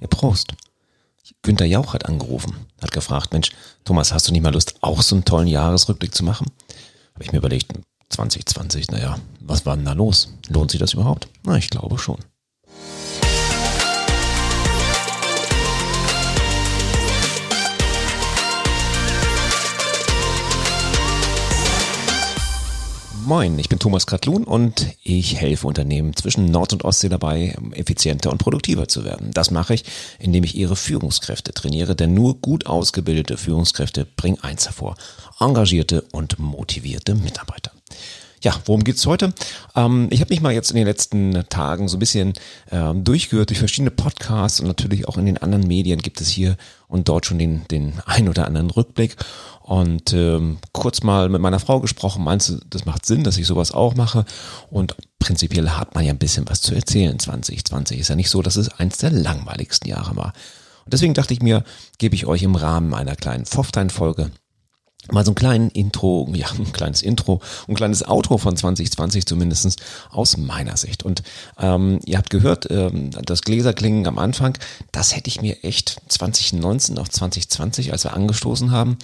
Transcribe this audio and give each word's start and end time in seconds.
Ja, 0.00 0.06
Prost. 0.08 0.52
Günther 1.42 1.66
Jauch 1.66 1.94
hat 1.94 2.06
angerufen, 2.06 2.54
hat 2.80 2.92
gefragt, 2.92 3.32
Mensch, 3.32 3.50
Thomas, 3.84 4.12
hast 4.12 4.28
du 4.28 4.32
nicht 4.32 4.42
mal 4.42 4.52
Lust, 4.52 4.76
auch 4.80 5.02
so 5.02 5.16
einen 5.16 5.24
tollen 5.24 5.48
Jahresrückblick 5.48 6.14
zu 6.14 6.24
machen? 6.24 6.46
Habe 7.14 7.24
ich 7.24 7.32
mir 7.32 7.38
überlegt, 7.38 7.72
2020, 8.10 8.90
naja, 8.90 9.18
was 9.40 9.66
war 9.66 9.76
denn 9.76 9.84
da 9.84 9.92
los? 9.92 10.32
Lohnt 10.48 10.70
sich 10.70 10.80
das 10.80 10.94
überhaupt? 10.94 11.28
Na, 11.44 11.56
ich 11.56 11.70
glaube 11.70 11.98
schon. 11.98 12.18
Moin, 23.26 23.58
ich 23.58 23.68
bin 23.68 23.80
Thomas 23.80 24.06
Kratlun 24.06 24.44
und 24.44 24.86
ich 25.02 25.34
helfe 25.34 25.66
Unternehmen 25.66 26.14
zwischen 26.14 26.44
Nord- 26.44 26.72
und 26.72 26.84
Ostsee 26.84 27.08
dabei, 27.08 27.56
effizienter 27.72 28.30
und 28.30 28.38
produktiver 28.38 28.86
zu 28.86 29.04
werden. 29.04 29.32
Das 29.32 29.50
mache 29.50 29.74
ich, 29.74 29.82
indem 30.20 30.44
ich 30.44 30.54
ihre 30.54 30.76
Führungskräfte 30.76 31.52
trainiere, 31.52 31.96
denn 31.96 32.14
nur 32.14 32.36
gut 32.40 32.66
ausgebildete 32.66 33.36
Führungskräfte 33.36 34.04
bringen 34.04 34.38
eins 34.42 34.66
hervor. 34.66 34.94
Engagierte 35.40 36.04
und 36.12 36.38
motivierte 36.38 37.16
Mitarbeiter. 37.16 37.72
Ja, 38.42 38.54
worum 38.66 38.84
geht's 38.84 39.06
heute? 39.06 39.32
Ähm, 39.74 40.08
ich 40.10 40.20
habe 40.20 40.32
mich 40.32 40.42
mal 40.42 40.52
jetzt 40.52 40.70
in 40.70 40.76
den 40.76 40.86
letzten 40.86 41.44
Tagen 41.48 41.88
so 41.88 41.96
ein 41.96 42.00
bisschen 42.00 42.34
ähm, 42.70 43.02
durchgehört 43.02 43.50
durch 43.50 43.58
verschiedene 43.58 43.90
Podcasts 43.90 44.60
und 44.60 44.66
natürlich 44.66 45.08
auch 45.08 45.16
in 45.16 45.26
den 45.26 45.38
anderen 45.38 45.66
Medien 45.66 46.00
gibt 46.00 46.20
es 46.20 46.28
hier 46.28 46.56
und 46.86 47.08
dort 47.08 47.26
schon 47.26 47.38
den, 47.38 47.66
den 47.68 47.94
ein 48.04 48.28
oder 48.28 48.46
anderen 48.46 48.70
Rückblick. 48.70 49.16
Und 49.62 50.12
ähm, 50.12 50.58
kurz 50.72 51.02
mal 51.02 51.28
mit 51.28 51.40
meiner 51.40 51.58
Frau 51.58 51.80
gesprochen, 51.80 52.22
meinst 52.22 52.50
du, 52.50 52.60
das 52.70 52.84
macht 52.84 53.06
Sinn, 53.06 53.24
dass 53.24 53.38
ich 53.38 53.46
sowas 53.46 53.72
auch 53.72 53.94
mache? 53.94 54.24
Und 54.70 54.94
prinzipiell 55.18 55.70
hat 55.70 55.94
man 55.94 56.04
ja 56.04 56.12
ein 56.12 56.18
bisschen 56.18 56.48
was 56.48 56.60
zu 56.60 56.74
erzählen. 56.74 57.18
2020 57.18 57.98
ist 57.98 58.08
ja 58.08 58.16
nicht 58.16 58.30
so, 58.30 58.42
dass 58.42 58.56
es 58.56 58.68
eins 58.68 58.98
der 58.98 59.10
langweiligsten 59.10 59.88
Jahre 59.88 60.14
war. 60.14 60.34
Und 60.84 60.92
deswegen 60.92 61.14
dachte 61.14 61.34
ich 61.34 61.42
mir, 61.42 61.64
gebe 61.98 62.14
ich 62.14 62.26
euch 62.26 62.44
im 62.44 62.54
Rahmen 62.54 62.94
einer 62.94 63.16
kleinen 63.16 63.44
Pfofftein-Folge 63.44 64.30
mal 65.10 65.24
so 65.24 65.32
ein 65.32 65.34
kleinen 65.34 65.70
Intro, 65.70 66.28
ja, 66.32 66.48
ein 66.50 66.72
kleines 66.72 67.02
Intro, 67.02 67.40
ein 67.68 67.74
kleines 67.74 68.06
Outro 68.06 68.38
von 68.38 68.56
2020 68.56 69.26
zumindestens 69.26 69.76
aus 70.10 70.36
meiner 70.36 70.76
Sicht. 70.76 71.02
Und 71.02 71.22
ähm, 71.58 72.00
ihr 72.04 72.18
habt 72.18 72.30
gehört, 72.30 72.70
ähm, 72.70 73.10
das 73.10 73.42
Gläserklingen 73.42 74.06
am 74.06 74.18
Anfang, 74.18 74.58
das 74.92 75.14
hätte 75.14 75.28
ich 75.28 75.40
mir 75.40 75.62
echt 75.64 76.00
2019 76.08 76.98
auf 76.98 77.08
2020, 77.08 77.92
als 77.92 78.04
wir 78.04 78.14
angestoßen 78.14 78.70
haben, 78.70 78.98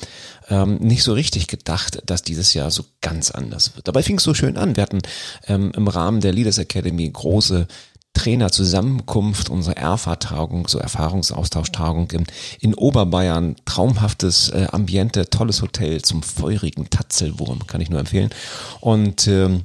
ähm, 0.48 0.76
nicht 0.78 1.02
so 1.02 1.12
richtig 1.12 1.46
gedacht, 1.46 2.02
dass 2.06 2.22
dieses 2.22 2.54
Jahr 2.54 2.70
so 2.70 2.84
ganz 3.00 3.30
anders 3.30 3.76
wird. 3.76 3.88
Dabei 3.88 4.02
fing 4.02 4.18
es 4.18 4.24
so 4.24 4.34
schön 4.34 4.56
an. 4.56 4.76
Wir 4.76 4.82
hatten 4.82 5.02
ähm, 5.46 5.72
im 5.74 5.88
Rahmen 5.88 6.20
der 6.20 6.32
Leaders 6.32 6.58
Academy 6.58 7.08
große 7.08 7.66
Trainerzusammenkunft, 8.14 9.48
unsere 9.48 9.76
Erfahrtagung, 9.76 10.68
so 10.68 10.78
Erfahrungsaustauschtagung 10.78 12.10
in, 12.10 12.24
in 12.60 12.74
Oberbayern, 12.74 13.56
traumhaftes 13.64 14.50
äh, 14.50 14.68
Ambiente, 14.70 15.28
tolles 15.30 15.62
Hotel 15.62 16.02
zum 16.02 16.22
feurigen 16.22 16.90
Tatzelwurm, 16.90 17.66
kann 17.66 17.80
ich 17.80 17.90
nur 17.90 18.00
empfehlen. 18.00 18.30
Und 18.80 19.26
ähm, 19.28 19.64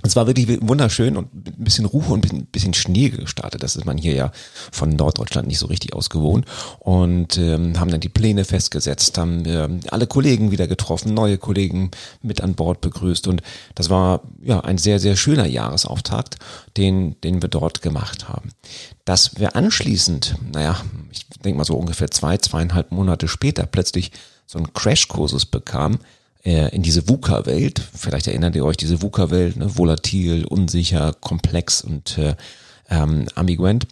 es 0.00 0.16
war 0.16 0.26
wirklich 0.26 0.48
wunderschön 0.62 1.18
und 1.18 1.34
ein 1.34 1.64
bisschen 1.64 1.84
Ruhe 1.84 2.06
und 2.06 2.32
ein 2.32 2.46
bisschen 2.46 2.72
Schnee 2.72 3.10
gestartet. 3.10 3.62
Das 3.62 3.76
ist 3.76 3.84
man 3.84 3.98
hier 3.98 4.14
ja 4.14 4.32
von 4.70 4.96
Norddeutschland 4.96 5.48
nicht 5.48 5.58
so 5.58 5.66
richtig 5.66 5.92
aus 5.92 6.08
gewohnt. 6.08 6.46
Und 6.78 7.36
ähm, 7.36 7.78
haben 7.78 7.90
dann 7.90 8.00
die 8.00 8.08
Pläne 8.08 8.44
festgesetzt, 8.44 9.18
haben 9.18 9.44
ähm, 9.44 9.80
alle 9.90 10.06
Kollegen 10.06 10.50
wieder 10.50 10.66
getroffen, 10.66 11.12
neue 11.12 11.36
Kollegen 11.36 11.90
mit 12.22 12.40
an 12.40 12.54
Bord 12.54 12.80
begrüßt. 12.80 13.28
Und 13.28 13.42
das 13.74 13.90
war 13.90 14.22
ja 14.42 14.60
ein 14.60 14.78
sehr, 14.78 14.98
sehr 14.98 15.14
schöner 15.14 15.46
Jahresauftakt, 15.46 16.36
den, 16.78 17.20
den 17.20 17.42
wir 17.42 17.50
dort 17.50 17.82
gemacht 17.82 18.28
haben. 18.30 18.50
Dass 19.04 19.38
wir 19.38 19.56
anschließend, 19.56 20.36
naja, 20.52 20.80
ich 21.10 21.26
denke 21.44 21.58
mal 21.58 21.64
so 21.64 21.76
ungefähr 21.76 22.10
zwei, 22.10 22.38
zweieinhalb 22.38 22.92
Monate 22.92 23.28
später 23.28 23.66
plötzlich 23.66 24.10
so 24.46 24.58
einen 24.58 24.72
Crashkursus 24.72 25.44
bekamen, 25.44 25.98
in 26.42 26.82
diese 26.82 27.08
VUCA-Welt. 27.08 27.80
Vielleicht 27.94 28.26
erinnert 28.26 28.56
ihr 28.56 28.64
euch 28.64 28.76
diese 28.76 29.00
VUCA-Welt, 29.00 29.56
ne? 29.56 29.76
volatil, 29.76 30.44
unsicher, 30.44 31.14
komplex 31.20 31.82
und 31.82 32.18
äh, 32.18 32.34
ähm, 32.88 33.26
ambiguent. 33.34 33.86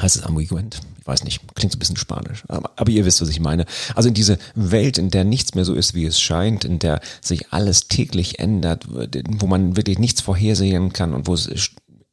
Heißt 0.00 0.16
es 0.16 0.22
ambiguent? 0.22 0.80
Ich 1.00 1.06
weiß 1.06 1.22
nicht, 1.22 1.40
klingt 1.54 1.72
so 1.72 1.76
ein 1.76 1.78
bisschen 1.78 1.96
spanisch. 1.96 2.42
Aber, 2.48 2.72
aber 2.76 2.90
ihr 2.90 3.04
wisst, 3.04 3.20
was 3.20 3.28
ich 3.28 3.38
meine. 3.38 3.64
Also 3.94 4.08
in 4.08 4.14
diese 4.14 4.38
Welt, 4.56 4.98
in 4.98 5.10
der 5.10 5.22
nichts 5.24 5.54
mehr 5.54 5.64
so 5.64 5.74
ist, 5.74 5.94
wie 5.94 6.04
es 6.04 6.20
scheint, 6.20 6.64
in 6.64 6.80
der 6.80 7.00
sich 7.20 7.52
alles 7.52 7.86
täglich 7.86 8.40
ändert, 8.40 8.86
wo 8.88 9.46
man 9.46 9.76
wirklich 9.76 9.98
nichts 9.98 10.20
vorhersehen 10.20 10.92
kann 10.92 11.14
und 11.14 11.28
wo 11.28 11.34
es 11.34 11.48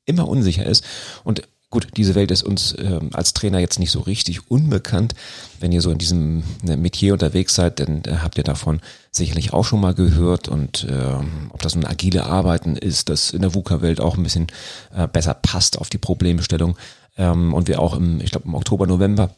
immer 0.06 0.28
unsicher 0.28 0.66
ist. 0.66 0.84
Und 1.24 1.42
Gut, 1.72 1.88
diese 1.96 2.16
Welt 2.16 2.32
ist 2.32 2.44
uns 2.44 2.74
äh, 2.74 3.00
als 3.14 3.32
Trainer 3.32 3.60
jetzt 3.60 3.80
nicht 3.80 3.92
so 3.92 4.02
richtig 4.02 4.52
unbekannt. 4.52 5.16
Wenn 5.62 5.72
ihr 5.72 5.82
so 5.82 5.90
in 5.90 5.98
diesem 5.98 6.44
ne, 6.64 6.76
Metier 6.76 7.14
unterwegs 7.14 7.56
seid, 7.56 7.80
dann 7.80 8.04
äh, 8.04 8.18
habt 8.22 8.38
ihr 8.38 8.44
davon 8.44 8.82
sicherlich 9.10 9.54
auch 9.54 9.64
schon 9.64 9.80
mal 9.80 9.94
gehört. 9.94 10.50
Und 10.50 10.84
äh, 10.84 11.16
ob 11.50 11.62
das 11.62 11.76
ein 11.76 11.86
agile 11.86 12.26
Arbeiten 12.26 12.76
ist, 12.76 13.08
das 13.08 13.32
in 13.32 13.42
der 13.42 13.56
VUCA-Welt 13.56 14.02
auch 14.02 14.18
ein 14.18 14.24
bisschen 14.24 14.48
äh, 14.94 15.08
besser 15.08 15.34
passt 15.34 15.78
auf 15.78 15.90
die 15.90 15.98
Problemstellung. 15.98 16.78
Ähm, 17.18 17.54
und 17.54 17.70
wir 17.70 17.80
auch 17.80 17.96
im, 17.96 18.20
ich 18.20 18.32
glaube, 18.32 18.48
im 18.48 18.56
Oktober, 18.56 18.86
November 18.86 19.34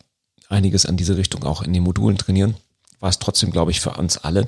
einiges 0.49 0.88
an 0.88 0.97
diese 0.97 1.17
Richtung 1.17 1.43
auch 1.43 1.61
in 1.61 1.72
den 1.72 1.83
Modulen 1.83 2.17
trainieren, 2.17 2.55
war 2.99 3.09
es 3.09 3.19
trotzdem, 3.19 3.51
glaube 3.51 3.69
ich, 3.69 3.79
für 3.79 3.91
uns 3.91 4.17
alle 4.17 4.47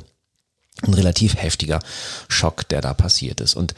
ein 0.82 0.94
relativ 0.96 1.36
heftiger 1.36 1.80
Schock, 2.30 2.68
der 2.68 2.82
da 2.82 2.96
passiert 2.96 3.42
ist. 3.42 3.54
Und 3.54 3.76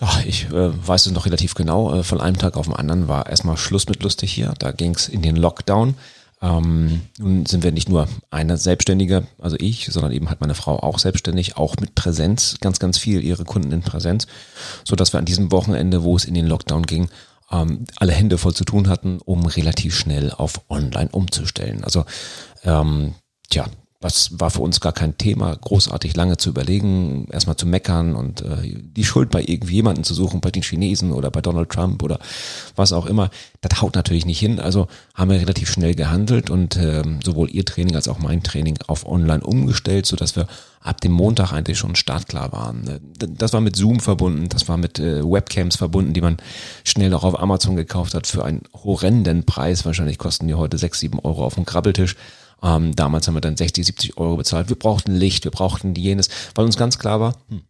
ja, 0.00 0.10
ich 0.26 0.46
äh, 0.46 0.86
weiß 0.86 1.06
es 1.06 1.12
noch 1.12 1.26
relativ 1.26 1.54
genau. 1.54 1.94
Äh, 1.94 2.02
von 2.02 2.20
einem 2.20 2.38
Tag 2.38 2.56
auf 2.56 2.66
den 2.66 2.76
anderen 2.76 3.08
war 3.08 3.28
erstmal 3.28 3.56
Schluss 3.56 3.88
mit 3.88 4.02
lustig 4.02 4.32
hier. 4.32 4.54
Da 4.58 4.72
ging 4.72 4.94
es 4.94 5.08
in 5.08 5.22
den 5.22 5.36
Lockdown. 5.36 5.94
Ähm, 6.40 7.02
nun 7.18 7.46
sind 7.46 7.62
wir 7.62 7.70
nicht 7.70 7.88
nur 7.88 8.08
eine 8.30 8.56
Selbstständige, 8.56 9.28
also 9.38 9.56
ich, 9.60 9.86
sondern 9.92 10.10
eben 10.10 10.28
hat 10.28 10.40
meine 10.40 10.56
Frau 10.56 10.80
auch 10.80 10.98
selbstständig, 10.98 11.56
auch 11.56 11.76
mit 11.76 11.94
Präsenz, 11.94 12.56
ganz, 12.60 12.80
ganz 12.80 12.98
viel 12.98 13.22
ihre 13.22 13.44
Kunden 13.44 13.70
in 13.70 13.82
Präsenz, 13.82 14.26
so 14.82 14.96
dass 14.96 15.12
wir 15.12 15.18
an 15.18 15.24
diesem 15.24 15.52
Wochenende, 15.52 16.02
wo 16.02 16.16
es 16.16 16.24
in 16.24 16.34
den 16.34 16.48
Lockdown 16.48 16.82
ging, 16.82 17.08
ähm, 17.52 17.84
alle 17.96 18.12
Hände 18.12 18.38
voll 18.38 18.54
zu 18.54 18.64
tun 18.64 18.88
hatten, 18.88 19.20
um 19.24 19.46
relativ 19.46 19.96
schnell 19.96 20.32
auf 20.32 20.62
Online 20.68 21.10
umzustellen. 21.12 21.84
Also 21.84 22.04
ähm, 22.64 23.14
tja, 23.48 23.66
das 24.02 24.38
war 24.38 24.50
für 24.50 24.60
uns 24.60 24.80
gar 24.80 24.92
kein 24.92 25.16
Thema, 25.16 25.54
großartig 25.56 26.16
lange 26.16 26.36
zu 26.36 26.50
überlegen, 26.50 27.28
erstmal 27.30 27.56
zu 27.56 27.66
meckern 27.66 28.14
und 28.14 28.42
äh, 28.42 28.76
die 28.96 29.04
Schuld 29.04 29.30
bei 29.30 29.42
irgendwie 29.42 29.76
jemanden 29.76 30.04
zu 30.04 30.12
suchen, 30.12 30.40
bei 30.40 30.50
den 30.50 30.62
Chinesen 30.62 31.12
oder 31.12 31.30
bei 31.30 31.40
Donald 31.40 31.70
Trump 31.70 32.02
oder 32.02 32.18
was 32.76 32.92
auch 32.92 33.06
immer. 33.06 33.30
Das 33.60 33.80
haut 33.80 33.94
natürlich 33.94 34.26
nicht 34.26 34.40
hin. 34.40 34.58
Also 34.58 34.88
haben 35.14 35.30
wir 35.30 35.40
relativ 35.40 35.70
schnell 35.70 35.94
gehandelt 35.94 36.50
und 36.50 36.76
äh, 36.76 37.02
sowohl 37.24 37.48
ihr 37.50 37.64
Training 37.64 37.94
als 37.94 38.08
auch 38.08 38.18
mein 38.18 38.42
Training 38.42 38.76
auf 38.88 39.06
online 39.06 39.42
umgestellt, 39.42 40.06
so 40.06 40.16
dass 40.16 40.34
wir 40.36 40.48
ab 40.80 41.00
dem 41.00 41.12
Montag 41.12 41.52
eigentlich 41.52 41.78
schon 41.78 41.94
startklar 41.94 42.50
waren. 42.52 43.00
Das 43.16 43.52
war 43.52 43.60
mit 43.60 43.76
Zoom 43.76 44.00
verbunden, 44.00 44.48
das 44.48 44.68
war 44.68 44.76
mit 44.76 44.98
äh, 44.98 45.22
Webcams 45.22 45.76
verbunden, 45.76 46.12
die 46.12 46.20
man 46.20 46.38
schnell 46.84 47.14
auch 47.14 47.24
auf 47.24 47.38
Amazon 47.38 47.76
gekauft 47.76 48.14
hat 48.14 48.26
für 48.26 48.44
einen 48.44 48.62
horrenden 48.74 49.44
Preis. 49.44 49.84
Wahrscheinlich 49.84 50.18
kosten 50.18 50.48
die 50.48 50.54
heute 50.54 50.78
sechs, 50.78 50.98
sieben 50.98 51.20
Euro 51.20 51.44
auf 51.44 51.54
dem 51.54 51.66
Krabbeltisch. 51.66 52.16
Ähm, 52.62 52.94
damals 52.94 53.26
haben 53.26 53.34
wir 53.34 53.40
dann 53.40 53.56
60, 53.56 53.84
70 53.86 54.18
Euro 54.18 54.36
bezahlt. 54.36 54.68
Wir 54.68 54.78
brauchten 54.78 55.14
Licht, 55.14 55.44
wir 55.44 55.50
brauchten 55.50 55.94
jenes, 55.94 56.28
weil 56.54 56.64
uns 56.64 56.76
ganz 56.76 56.98
klar 56.98 57.20
war, 57.20 57.34
hm, 57.48 57.62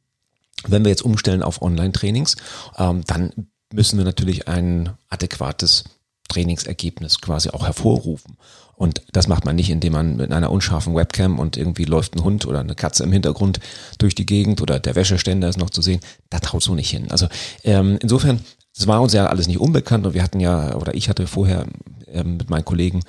wenn 0.67 0.85
wir 0.85 0.91
jetzt 0.91 1.03
umstellen 1.03 1.43
auf 1.43 1.63
Online-Trainings, 1.63 2.37
ähm, 2.79 3.03
dann 3.07 3.33
müssen 3.73 3.99
wir 3.99 4.05
natürlich 4.05 4.49
ein 4.49 4.91
adäquates 5.09 5.85
Trainingsergebnis 6.29 7.21
quasi 7.21 7.51
auch 7.51 7.67
hervorrufen. 7.67 8.37
Und 8.75 9.03
das 9.13 9.29
macht 9.29 9.45
man 9.45 9.55
nicht, 9.55 9.71
indem 9.71 9.93
man 9.93 10.17
mit 10.17 10.33
einer 10.33 10.51
unscharfen 10.51 10.95
Webcam 10.95 11.39
und 11.39 11.57
irgendwie 11.57 11.85
läuft 11.85 12.17
ein 12.17 12.25
Hund 12.25 12.47
oder 12.47 12.61
eine 12.61 12.75
Katze 12.75 13.05
im 13.05 13.13
Hintergrund 13.13 13.61
durch 13.99 14.15
die 14.15 14.27
Gegend 14.27 14.61
oder 14.61 14.81
der 14.81 14.95
Wäscheständer 14.95 15.49
ist 15.49 15.59
noch 15.59 15.71
zu 15.71 15.83
sehen. 15.83 16.01
Das 16.31 16.53
haut 16.53 16.63
so 16.63 16.75
nicht 16.75 16.91
hin. 16.91 17.11
Also 17.11 17.29
ähm, 17.65 17.99
insofern, 18.01 18.41
es 18.77 18.87
war 18.87 19.01
uns 19.01 19.13
ja 19.13 19.27
alles 19.27 19.47
nicht 19.47 19.61
unbekannt 19.61 20.07
und 20.07 20.15
wir 20.15 20.23
hatten 20.23 20.41
ja, 20.41 20.75
oder 20.75 20.95
ich 20.95 21.09
hatte 21.09 21.27
vorher 21.27 21.67
ähm, 22.09 22.39
mit 22.39 22.51
meinen 22.51 22.65
Kollegen 22.65 23.03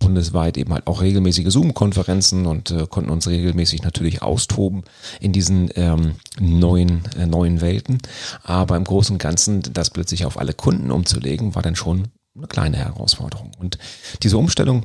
bundesweit 0.00 0.56
eben 0.56 0.72
halt 0.72 0.88
auch 0.88 1.00
regelmäßige 1.00 1.52
Zoom-Konferenzen 1.52 2.46
und 2.46 2.72
äh, 2.72 2.86
konnten 2.88 3.10
uns 3.10 3.28
regelmäßig 3.28 3.82
natürlich 3.82 4.22
austoben 4.22 4.82
in 5.20 5.32
diesen 5.32 5.70
ähm, 5.76 6.16
neuen, 6.40 7.02
äh, 7.16 7.26
neuen 7.26 7.60
Welten. 7.60 7.98
Aber 8.42 8.76
im 8.76 8.84
Großen 8.84 9.14
und 9.14 9.22
Ganzen, 9.22 9.62
das 9.72 9.90
plötzlich 9.90 10.24
auf 10.24 10.38
alle 10.38 10.54
Kunden 10.54 10.90
umzulegen, 10.90 11.54
war 11.54 11.62
dann 11.62 11.76
schon 11.76 12.08
eine 12.36 12.48
kleine 12.48 12.78
Herausforderung. 12.78 13.52
Und 13.60 13.78
diese 14.22 14.38
Umstellung, 14.38 14.84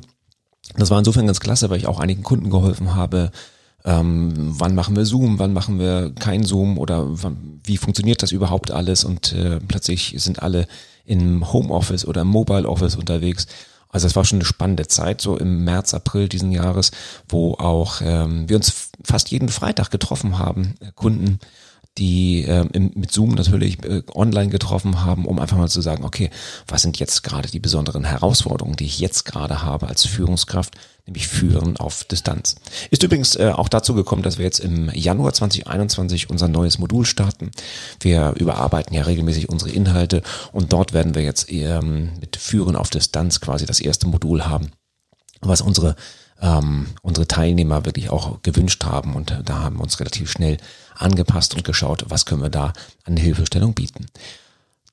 das 0.76 0.90
war 0.90 0.98
insofern 0.98 1.26
ganz 1.26 1.40
klasse, 1.40 1.70
weil 1.70 1.78
ich 1.78 1.88
auch 1.88 1.98
einigen 1.98 2.22
Kunden 2.22 2.50
geholfen 2.50 2.94
habe, 2.94 3.32
ähm, 3.84 4.32
wann 4.36 4.74
machen 4.74 4.96
wir 4.96 5.06
Zoom, 5.06 5.38
wann 5.38 5.52
machen 5.52 5.78
wir 5.78 6.12
kein 6.18 6.44
Zoom 6.44 6.76
oder 6.76 7.04
wann, 7.22 7.60
wie 7.64 7.76
funktioniert 7.76 8.22
das 8.22 8.32
überhaupt 8.32 8.70
alles 8.70 9.04
und 9.04 9.32
äh, 9.32 9.60
plötzlich 9.66 10.14
sind 10.18 10.42
alle 10.42 10.66
im 11.04 11.52
Homeoffice 11.52 12.04
oder 12.04 12.22
im 12.22 12.28
Mobile 12.28 12.68
Office 12.68 12.96
unterwegs 12.96 13.46
also 13.90 14.06
es 14.06 14.16
war 14.16 14.24
schon 14.24 14.38
eine 14.38 14.44
spannende 14.44 14.86
Zeit, 14.86 15.20
so 15.20 15.36
im 15.36 15.64
März, 15.64 15.94
April 15.94 16.28
diesen 16.28 16.52
Jahres, 16.52 16.90
wo 17.28 17.54
auch 17.54 18.00
ähm, 18.02 18.48
wir 18.48 18.56
uns 18.56 18.90
fast 19.02 19.30
jeden 19.30 19.48
Freitag 19.48 19.90
getroffen 19.90 20.38
haben, 20.38 20.74
äh, 20.80 20.92
Kunden, 20.94 21.38
die 21.98 22.42
äh, 22.44 22.64
mit 22.94 23.10
Zoom 23.10 23.30
natürlich 23.30 23.82
äh, 23.84 24.02
online 24.14 24.50
getroffen 24.50 25.02
haben, 25.02 25.24
um 25.24 25.38
einfach 25.38 25.56
mal 25.56 25.68
zu 25.68 25.80
sagen, 25.80 26.04
okay, 26.04 26.30
was 26.68 26.82
sind 26.82 26.98
jetzt 26.98 27.22
gerade 27.22 27.48
die 27.48 27.60
besonderen 27.60 28.04
Herausforderungen, 28.04 28.76
die 28.76 28.84
ich 28.84 28.98
jetzt 28.98 29.24
gerade 29.24 29.62
habe 29.62 29.88
als 29.88 30.04
Führungskraft, 30.04 30.74
nämlich 31.06 31.28
Führen 31.28 31.76
auf 31.76 32.04
Distanz. 32.04 32.56
Ist 32.90 33.02
übrigens 33.02 33.36
äh, 33.36 33.52
auch 33.54 33.68
dazu 33.68 33.94
gekommen, 33.94 34.22
dass 34.22 34.38
wir 34.38 34.44
jetzt 34.44 34.58
im 34.58 34.90
Januar 34.92 35.32
2021 35.32 36.30
unser 36.30 36.48
neues 36.48 36.78
Modul 36.78 37.06
starten. 37.06 37.50
Wir 38.00 38.34
überarbeiten 38.36 38.94
ja 38.94 39.02
regelmäßig 39.02 39.48
unsere 39.48 39.70
Inhalte 39.70 40.22
und 40.52 40.72
dort 40.72 40.92
werden 40.92 41.14
wir 41.14 41.22
jetzt 41.22 41.50
ähm, 41.50 42.10
mit 42.20 42.36
Führen 42.36 42.76
auf 42.76 42.90
Distanz 42.90 43.40
quasi 43.40 43.66
das 43.66 43.80
erste 43.80 44.08
Modul 44.08 44.44
haben, 44.46 44.72
was 45.40 45.60
unsere 45.60 45.96
ähm, 46.42 46.88
unsere 47.00 47.26
Teilnehmer 47.26 47.86
wirklich 47.86 48.10
auch 48.10 48.42
gewünscht 48.42 48.84
haben 48.84 49.14
und 49.14 49.40
da 49.44 49.60
haben 49.60 49.76
wir 49.76 49.82
uns 49.82 50.00
relativ 50.00 50.30
schnell 50.30 50.58
angepasst 50.94 51.54
und 51.54 51.64
geschaut, 51.64 52.04
was 52.08 52.26
können 52.26 52.42
wir 52.42 52.50
da 52.50 52.72
an 53.04 53.16
Hilfestellung 53.16 53.72
bieten. 53.72 54.06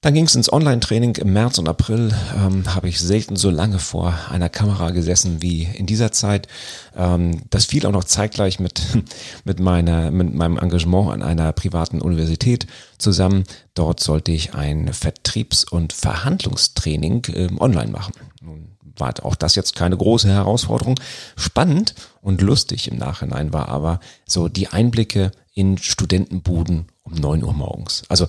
Dann 0.03 0.13
ging 0.13 0.25
es 0.25 0.35
ins 0.35 0.51
Online-Training. 0.51 1.15
Im 1.15 1.31
März 1.31 1.59
und 1.59 1.69
April 1.69 2.13
ähm, 2.35 2.75
habe 2.75 2.89
ich 2.89 2.99
selten 2.99 3.37
so 3.37 3.49
lange 3.49 3.79
vor 3.79 4.13
einer 4.29 4.49
Kamera 4.49 4.89
gesessen 4.89 5.41
wie 5.41 5.63
in 5.63 5.85
dieser 5.85 6.11
Zeit. 6.11 6.49
Ähm, 6.93 7.43
das 7.49 7.63
fiel 7.67 7.85
auch 7.85 7.93
noch 7.93 8.03
zeitgleich 8.03 8.59
mit, 8.59 8.81
mit, 9.45 9.61
meiner, 9.61 10.11
mit 10.11 10.33
meinem 10.33 10.57
Engagement 10.57 11.13
an 11.13 11.23
einer 11.23 11.53
privaten 11.53 12.01
Universität 12.01 12.67
zusammen. 12.97 13.45
Dort 13.75 14.01
sollte 14.01 14.33
ich 14.33 14.53
ein 14.53 14.91
Vertriebs- 14.91 15.63
und 15.63 15.93
Verhandlungstraining 15.93 17.25
ähm, 17.33 17.61
online 17.61 17.91
machen. 17.91 18.13
Nun 18.41 18.67
war 18.97 19.13
auch 19.23 19.35
das 19.35 19.55
jetzt 19.55 19.73
keine 19.73 19.95
große 19.95 20.27
Herausforderung. 20.27 20.99
Spannend 21.37 21.95
und 22.19 22.41
lustig 22.41 22.91
im 22.91 22.97
Nachhinein 22.97 23.53
war 23.53 23.69
aber 23.69 24.01
so 24.27 24.49
die 24.49 24.67
Einblicke 24.67 25.31
in 25.53 25.77
Studentenbuden 25.77 26.87
um 27.03 27.13
neun 27.13 27.41
Uhr 27.41 27.53
morgens. 27.53 28.03
Also 28.09 28.27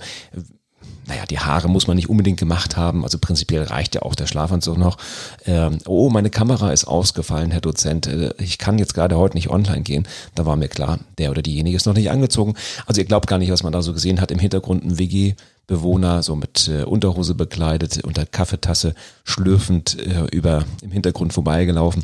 naja, 1.07 1.25
die 1.25 1.39
Haare 1.39 1.69
muss 1.69 1.87
man 1.87 1.95
nicht 1.95 2.09
unbedingt 2.09 2.39
gemacht 2.39 2.77
haben, 2.77 3.03
also 3.03 3.19
prinzipiell 3.19 3.63
reicht 3.63 3.95
ja 3.95 4.01
auch 4.01 4.15
der 4.15 4.25
Schlafanzug 4.25 4.77
noch. 4.77 4.97
Ähm, 5.45 5.77
oh, 5.85 6.09
meine 6.09 6.29
Kamera 6.29 6.71
ist 6.71 6.85
ausgefallen, 6.85 7.51
Herr 7.51 7.61
Dozent, 7.61 8.07
äh, 8.07 8.33
ich 8.39 8.57
kann 8.57 8.79
jetzt 8.79 8.93
gerade 8.93 9.17
heute 9.17 9.37
nicht 9.37 9.49
online 9.49 9.81
gehen. 9.81 10.07
Da 10.33 10.45
war 10.45 10.55
mir 10.55 10.67
klar, 10.67 10.99
der 11.17 11.31
oder 11.31 11.41
diejenige 11.41 11.75
ist 11.75 11.85
noch 11.85 11.93
nicht 11.93 12.09
angezogen. 12.09 12.55
Also 12.85 13.01
ihr 13.01 13.05
glaubt 13.05 13.27
gar 13.27 13.37
nicht, 13.37 13.51
was 13.51 13.63
man 13.63 13.73
da 13.73 13.81
so 13.81 13.93
gesehen 13.93 14.19
hat. 14.19 14.31
Im 14.31 14.39
Hintergrund 14.39 14.83
ein 14.83 14.97
WG. 14.97 15.35
Bewohner 15.67 16.21
so 16.21 16.35
mit 16.35 16.67
äh, 16.67 16.83
Unterhose 16.83 17.33
bekleidet, 17.33 18.03
unter 18.03 18.27
Kaffeetasse 18.27 18.93
schlürfend 19.23 19.97
äh, 19.99 20.25
über 20.31 20.63
im 20.83 20.91
Hintergrund 20.91 21.33
vorbeigelaufen. 21.33 22.03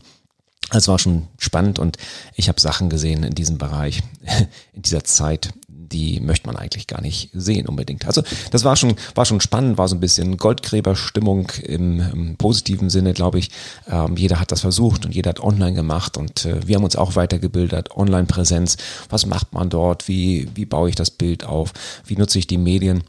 Es 0.74 0.88
war 0.88 1.00
schon 1.00 1.28
spannend 1.38 1.80
und 1.80 1.98
ich 2.36 2.48
habe 2.48 2.62
Sachen 2.62 2.90
gesehen 2.90 3.24
in 3.24 3.36
diesem 3.36 3.58
Bereich, 3.58 4.02
in 4.74 4.82
dieser 4.82 5.04
Zeit, 5.04 5.54
die 5.68 6.22
möchte 6.22 6.48
man 6.48 6.56
eigentlich 6.56 6.88
gar 6.88 7.02
nicht 7.02 7.30
sehen 7.34 7.68
unbedingt. 7.68 8.06
Also 8.06 8.24
das 8.52 8.64
war 8.64 8.76
schon, 8.76 8.96
war 9.14 9.26
schon 9.26 9.42
spannend, 9.42 9.78
war 9.78 9.90
so 9.90 9.96
ein 9.96 10.00
bisschen 10.00 10.38
Goldgräberstimmung 10.38 11.52
im, 11.64 12.00
im 12.00 12.36
positiven 12.38 12.90
Sinne, 12.90 13.14
glaube 13.14 13.40
ich. 13.40 13.52
Ähm, 13.90 14.16
jeder 14.16 14.40
hat 14.40 14.52
das 14.52 14.62
versucht 14.62 15.06
und 15.06 15.14
jeder 15.14 15.30
hat 15.30 15.42
online 15.42 15.74
gemacht 15.74 16.16
und 16.16 16.46
äh, 16.46 16.66
wir 16.66 16.76
haben 16.76 16.84
uns 16.84 16.96
auch 16.96 17.16
weitergebildet, 17.16 17.92
Online-Präsenz. 17.92 18.78
Was 19.10 19.26
macht 19.26 19.54
man 19.54 19.70
dort? 19.70 20.08
Wie, 20.08 20.48
wie 20.56 20.66
baue 20.66 20.90
ich 20.90 20.96
das 20.96 21.12
Bild 21.12 21.44
auf? 21.44 21.74
Wie 22.06 22.16
nutze 22.16 22.40
ich 22.40 22.48
die 22.48 22.58
Medien? 22.58 23.04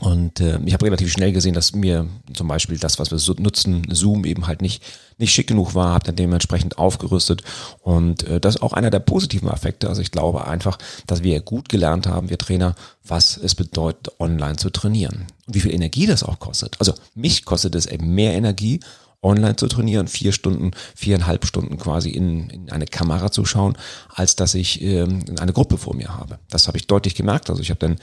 Und 0.00 0.40
äh, 0.40 0.58
ich 0.66 0.74
habe 0.74 0.84
relativ 0.84 1.10
schnell 1.10 1.32
gesehen, 1.32 1.54
dass 1.54 1.74
mir 1.74 2.06
zum 2.34 2.48
Beispiel 2.48 2.78
das, 2.78 2.98
was 2.98 3.10
wir 3.10 3.18
so 3.18 3.34
nutzen, 3.38 3.86
Zoom 3.90 4.26
eben 4.26 4.46
halt 4.46 4.60
nicht, 4.60 4.82
nicht 5.16 5.32
schick 5.32 5.46
genug 5.46 5.74
war, 5.74 5.94
habe 5.94 6.04
dann 6.04 6.16
dementsprechend 6.16 6.78
aufgerüstet. 6.78 7.42
Und 7.80 8.24
äh, 8.24 8.38
das 8.38 8.56
ist 8.56 8.62
auch 8.62 8.74
einer 8.74 8.90
der 8.90 9.00
positiven 9.00 9.48
Effekte. 9.48 9.88
Also 9.88 10.02
ich 10.02 10.10
glaube 10.10 10.46
einfach, 10.46 10.78
dass 11.06 11.22
wir 11.22 11.40
gut 11.40 11.70
gelernt 11.70 12.06
haben, 12.06 12.28
wir 12.28 12.36
Trainer, 12.36 12.74
was 13.04 13.38
es 13.38 13.54
bedeutet, 13.54 14.12
online 14.18 14.56
zu 14.56 14.68
trainieren. 14.68 15.26
Und 15.46 15.54
wie 15.54 15.60
viel 15.60 15.72
Energie 15.72 16.06
das 16.06 16.22
auch 16.22 16.40
kostet. 16.40 16.76
Also 16.78 16.92
mich 17.14 17.46
kostet 17.46 17.74
es 17.74 17.86
eben 17.86 18.14
mehr 18.14 18.34
Energie, 18.34 18.80
online 19.22 19.56
zu 19.56 19.66
trainieren, 19.66 20.08
vier 20.08 20.32
Stunden, 20.32 20.72
viereinhalb 20.94 21.46
Stunden 21.46 21.78
quasi 21.78 22.10
in, 22.10 22.50
in 22.50 22.70
eine 22.70 22.86
Kamera 22.86 23.30
zu 23.30 23.46
schauen, 23.46 23.78
als 24.08 24.36
dass 24.36 24.54
ich 24.54 24.82
ähm, 24.82 25.24
eine 25.40 25.54
Gruppe 25.54 25.78
vor 25.78 25.94
mir 25.94 26.14
habe. 26.14 26.38
Das 26.50 26.68
habe 26.68 26.76
ich 26.76 26.86
deutlich 26.86 27.14
gemerkt. 27.14 27.48
Also 27.48 27.62
ich 27.62 27.70
habe 27.70 27.80
dann 27.80 27.96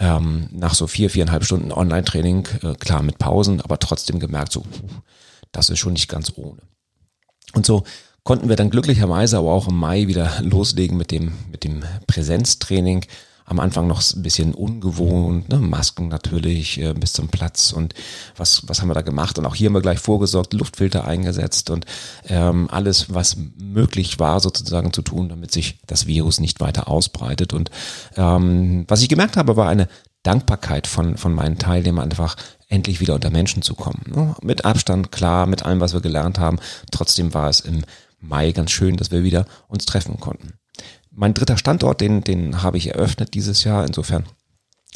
ähm, 0.00 0.48
nach 0.50 0.74
so 0.74 0.86
vier, 0.86 1.10
viereinhalb 1.10 1.44
Stunden 1.44 1.72
Online-Training, 1.72 2.48
äh, 2.62 2.74
klar 2.74 3.02
mit 3.02 3.18
Pausen, 3.18 3.60
aber 3.60 3.78
trotzdem 3.78 4.18
gemerkt, 4.18 4.50
so, 4.50 4.64
das 5.52 5.68
ist 5.68 5.78
schon 5.78 5.92
nicht 5.92 6.08
ganz 6.08 6.32
ohne. 6.36 6.62
Und 7.52 7.66
so 7.66 7.84
konnten 8.24 8.48
wir 8.48 8.56
dann 8.56 8.70
glücklicherweise 8.70 9.38
aber 9.38 9.52
auch 9.52 9.68
im 9.68 9.76
Mai 9.76 10.06
wieder 10.06 10.32
loslegen 10.40 10.96
mit 10.96 11.10
dem, 11.10 11.34
mit 11.52 11.64
dem 11.64 11.84
Präsenztraining 12.06 13.04
am 13.50 13.58
Anfang 13.58 13.88
noch 13.88 14.00
ein 14.14 14.22
bisschen 14.22 14.54
ungewohnt, 14.54 15.48
ne? 15.48 15.56
Masken 15.58 16.06
natürlich 16.06 16.80
äh, 16.80 16.94
bis 16.94 17.12
zum 17.12 17.28
Platz 17.28 17.72
und 17.72 17.94
was, 18.36 18.62
was 18.68 18.80
haben 18.80 18.88
wir 18.88 18.94
da 18.94 19.02
gemacht? 19.02 19.40
Und 19.40 19.46
auch 19.46 19.56
hier 19.56 19.66
haben 19.66 19.74
wir 19.74 19.82
gleich 19.82 19.98
vorgesorgt, 19.98 20.52
Luftfilter 20.52 21.04
eingesetzt 21.04 21.68
und 21.68 21.84
ähm, 22.28 22.68
alles, 22.70 23.12
was 23.12 23.36
möglich 23.58 24.20
war 24.20 24.38
sozusagen 24.38 24.92
zu 24.92 25.02
tun, 25.02 25.28
damit 25.28 25.50
sich 25.50 25.80
das 25.88 26.06
Virus 26.06 26.38
nicht 26.38 26.60
weiter 26.60 26.86
ausbreitet. 26.86 27.52
Und 27.52 27.72
ähm, 28.16 28.84
was 28.86 29.02
ich 29.02 29.08
gemerkt 29.08 29.36
habe, 29.36 29.56
war 29.56 29.68
eine 29.68 29.88
Dankbarkeit 30.22 30.86
von, 30.86 31.16
von 31.16 31.34
meinen 31.34 31.58
Teilnehmern 31.58 32.04
einfach 32.04 32.36
endlich 32.68 33.00
wieder 33.00 33.16
unter 33.16 33.30
Menschen 33.30 33.62
zu 33.62 33.74
kommen. 33.74 34.04
Ne? 34.06 34.36
Mit 34.42 34.64
Abstand, 34.64 35.10
klar, 35.10 35.46
mit 35.46 35.64
allem, 35.64 35.80
was 35.80 35.92
wir 35.92 36.00
gelernt 36.00 36.38
haben. 36.38 36.60
Trotzdem 36.92 37.34
war 37.34 37.48
es 37.48 37.58
im 37.58 37.82
Mai 38.20 38.52
ganz 38.52 38.70
schön, 38.70 38.96
dass 38.96 39.10
wir 39.10 39.24
wieder 39.24 39.46
uns 39.66 39.86
treffen 39.86 40.20
konnten. 40.20 40.59
Mein 41.10 41.34
dritter 41.34 41.56
Standort, 41.56 42.00
den, 42.00 42.22
den 42.22 42.62
habe 42.62 42.78
ich 42.78 42.88
eröffnet 42.88 43.34
dieses 43.34 43.64
Jahr. 43.64 43.84
Insofern 43.84 44.24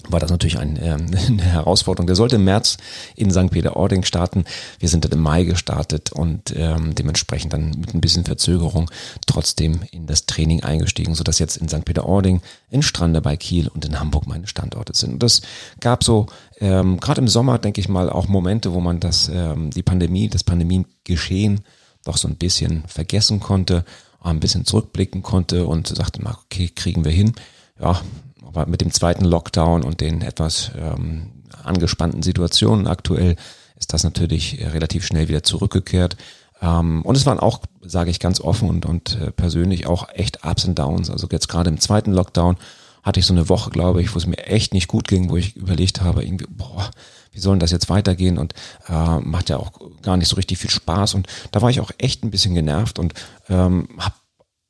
war 0.09 0.19
das 0.21 0.31
natürlich 0.31 0.59
ein, 0.59 0.77
äh, 0.77 0.91
eine 1.27 1.43
Herausforderung. 1.43 2.07
Der 2.07 2.17
sollte 2.17 2.37
im 2.37 2.45
März 2.45 2.77
in 3.15 3.31
St. 3.31 3.51
Peter-Ording 3.51 4.05
starten. 4.05 4.45
Wir 4.79 4.89
sind 4.89 5.05
dann 5.05 5.13
im 5.13 5.21
Mai 5.21 5.45
gestartet 5.45 6.13
und 6.13 6.55
ähm, 6.57 6.95
dementsprechend 6.95 7.53
dann 7.53 7.71
mit 7.79 7.95
ein 7.95 8.01
bisschen 8.01 8.25
Verzögerung 8.25 8.91
trotzdem 9.27 9.81
in 9.93 10.07
das 10.07 10.27
Training 10.27 10.63
eingestiegen, 10.63 11.15
sodass 11.15 11.39
jetzt 11.39 11.57
in 11.57 11.69
St. 11.69 11.85
Peter-Ording, 11.85 12.43
in 12.71 12.83
Strande 12.83 13.21
bei 13.21 13.37
Kiel 13.37 13.69
und 13.69 13.85
in 13.85 14.01
Hamburg 14.01 14.27
meine 14.27 14.47
Standorte 14.47 14.95
sind. 14.95 15.15
Und 15.15 15.23
das 15.23 15.43
gab 15.81 16.05
so 16.05 16.27
ähm, 16.61 16.99
gerade 17.01 17.21
im 17.21 17.29
Sommer, 17.29 17.59
denke 17.59 17.81
ich 17.81 17.89
mal, 17.89 18.11
auch 18.11 18.29
Momente, 18.29 18.73
wo 18.73 18.81
man 18.81 19.01
das 19.01 19.31
ähm, 19.33 19.71
die 19.71 19.83
Pandemie, 19.83 20.29
das 20.29 20.45
Pandemiegeschehen 20.45 21.61
doch 22.05 22.17
so 22.19 22.29
ein 22.29 22.37
bisschen 22.37 22.85
vergessen 22.87 23.41
konnte 23.41 23.85
ein 24.31 24.41
bisschen 24.41 24.65
zurückblicken 24.65 25.23
konnte 25.23 25.67
und 25.67 25.89
sagte 25.89 26.21
okay, 26.25 26.71
kriegen 26.75 27.05
wir 27.05 27.13
hin. 27.13 27.35
Ja, 27.81 28.01
aber 28.45 28.67
mit 28.67 28.81
dem 28.81 28.93
zweiten 28.93 29.25
Lockdown 29.25 29.83
und 29.83 30.01
den 30.01 30.23
etwas 30.23 30.71
ähm, 30.77 31.33
angespannten 31.63 32.23
Situationen 32.23 32.87
aktuell 32.87 33.37
ist 33.77 33.93
das 33.93 34.05
natürlich 34.05 34.61
relativ 34.61 35.05
schnell 35.05 35.29
wieder 35.29 35.43
zurückgekehrt. 35.43 36.17
Ähm, 36.63 37.03
und 37.03 37.17
es 37.17 37.27
waren 37.27 37.41
auch, 37.41 37.61
sage 37.83 38.11
ich 38.11 38.21
ganz 38.21 38.41
offen 38.41 38.71
und, 38.71 38.87
und 38.87 39.19
äh, 39.21 39.33
persönlich 39.33 39.87
auch 39.87 40.09
echt 40.15 40.45
Ups 40.45 40.65
und 40.65 40.79
Downs. 40.79 41.11
Also 41.11 41.27
jetzt 41.31 41.49
gerade 41.49 41.71
im 41.71 41.81
zweiten 41.81 42.13
Lockdown 42.13 42.57
hatte 43.05 43.21
ich 43.21 43.27
so 43.27 43.35
eine 43.35 43.49
Woche, 43.49 43.71
glaube 43.71 44.03
ich, 44.03 44.13
wo 44.15 44.19
es 44.19 44.27
mir 44.27 44.39
echt 44.39 44.75
nicht 44.75 44.89
gut 44.89 45.07
ging, 45.07 45.31
wo 45.31 45.37
ich 45.37 45.55
überlegt 45.55 46.01
habe, 46.01 46.25
irgendwie, 46.25 46.47
boah, 46.49 46.91
wie 47.31 47.39
soll 47.39 47.59
das 47.59 47.71
jetzt 47.71 47.91
weitergehen 47.91 48.39
und 48.39 48.55
äh, 48.89 49.19
macht 49.21 49.51
ja 49.51 49.59
auch 49.59 49.73
gar 50.03 50.17
nicht 50.17 50.29
so 50.29 50.37
richtig 50.37 50.59
viel 50.59 50.71
Spaß 50.71 51.15
und 51.15 51.27
da 51.53 51.61
war 51.61 51.71
ich 51.71 51.81
auch 51.81 51.91
echt 51.99 52.25
ein 52.25 52.31
bisschen 52.31 52.55
genervt 52.55 52.99
und 52.99 53.13
ähm, 53.49 53.89
habe 53.99 54.15